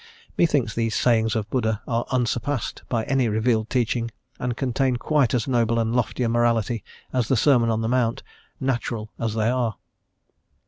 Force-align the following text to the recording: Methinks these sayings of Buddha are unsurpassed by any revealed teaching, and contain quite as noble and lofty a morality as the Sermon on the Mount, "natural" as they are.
Methinks 0.35 0.73
these 0.73 0.95
sayings 0.95 1.35
of 1.35 1.47
Buddha 1.51 1.83
are 1.87 2.07
unsurpassed 2.09 2.81
by 2.89 3.03
any 3.03 3.29
revealed 3.29 3.69
teaching, 3.69 4.09
and 4.39 4.57
contain 4.57 4.95
quite 4.95 5.35
as 5.35 5.47
noble 5.47 5.77
and 5.77 5.95
lofty 5.95 6.23
a 6.23 6.27
morality 6.27 6.83
as 7.13 7.27
the 7.27 7.37
Sermon 7.37 7.69
on 7.69 7.81
the 7.81 7.87
Mount, 7.87 8.23
"natural" 8.59 9.11
as 9.19 9.35
they 9.35 9.47
are. 9.51 9.75